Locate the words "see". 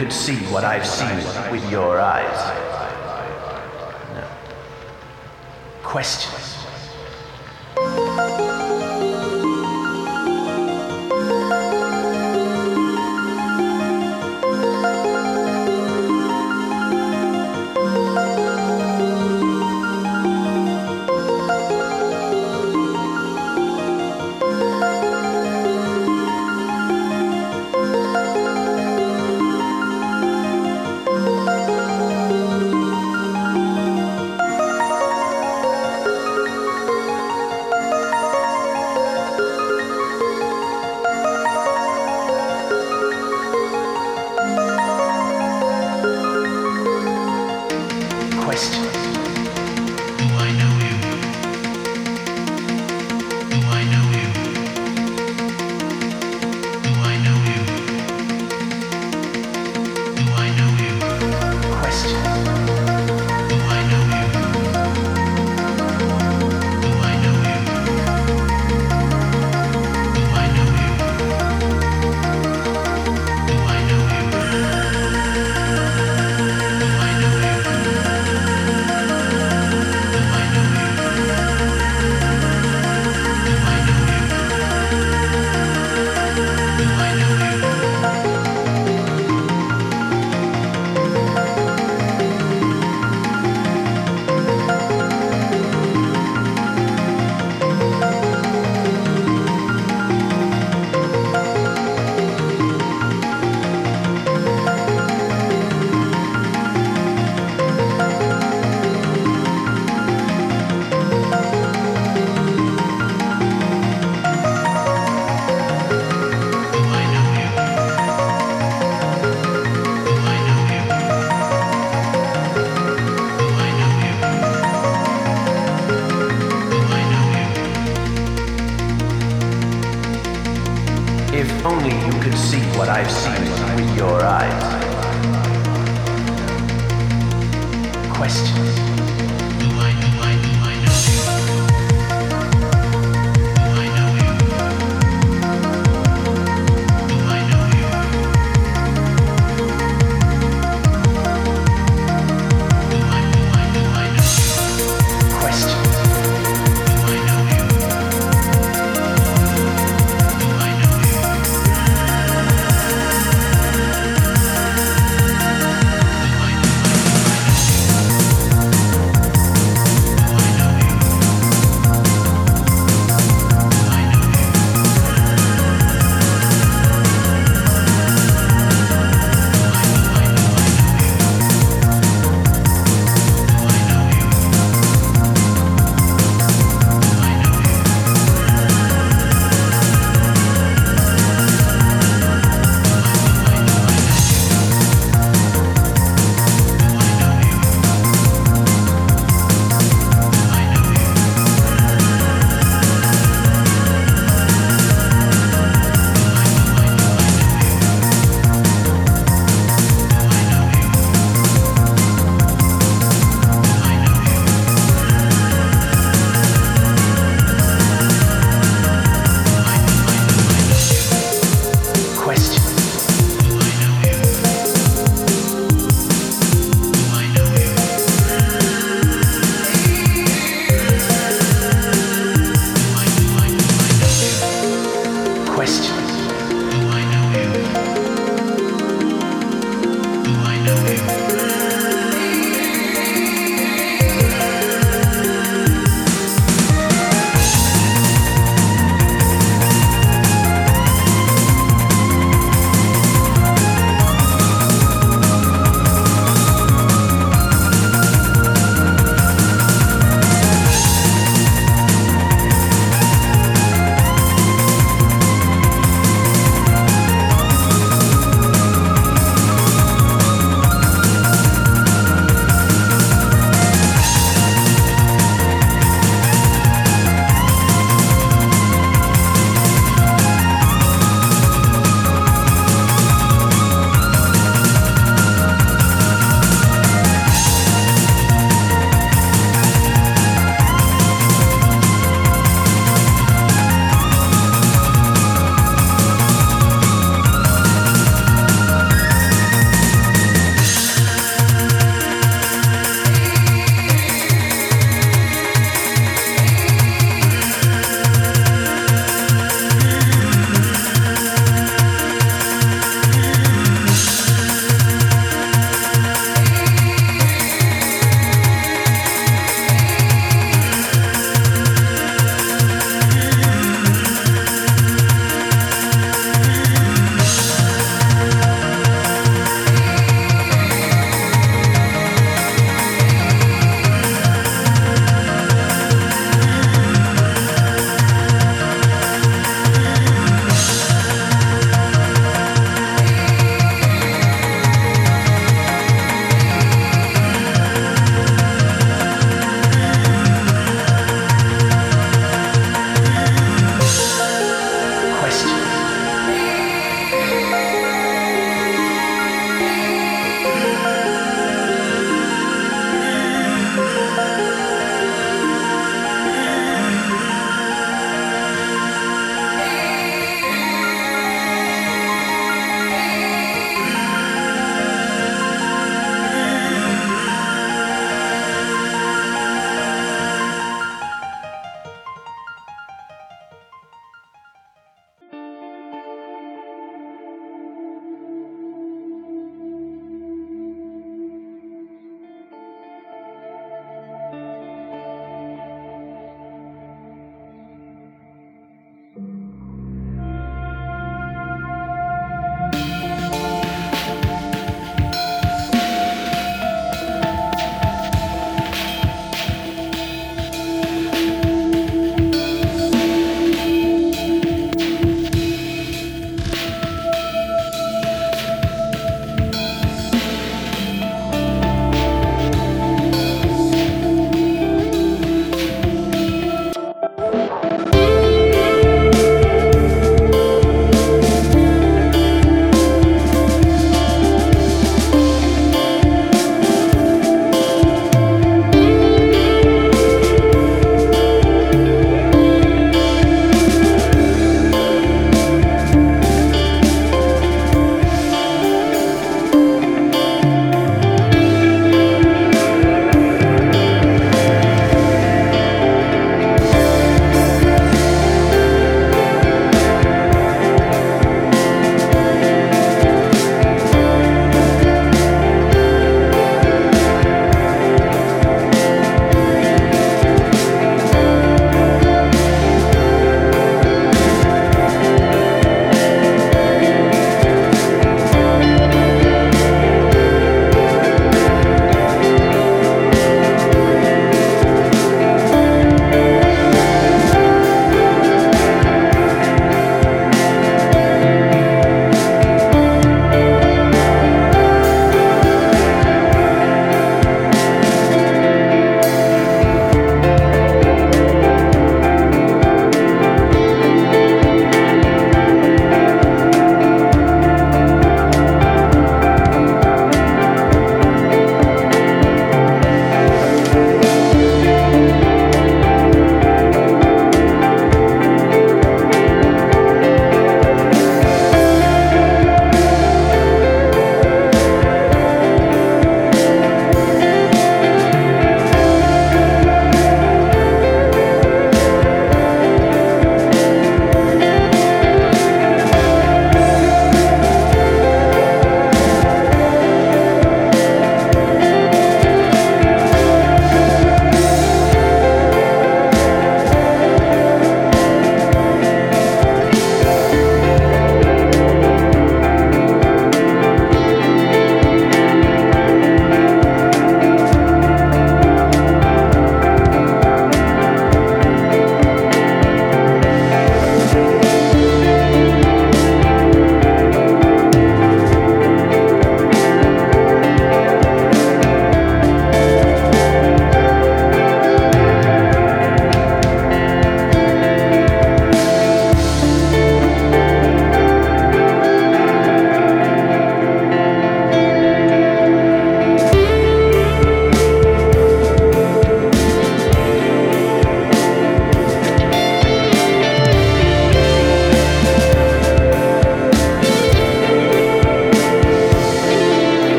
0.10-0.36